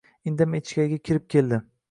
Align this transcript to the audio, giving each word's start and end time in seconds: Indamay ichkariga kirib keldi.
Indamay 0.31 0.63
ichkariga 0.63 0.99
kirib 1.11 1.29
keldi. 1.37 1.63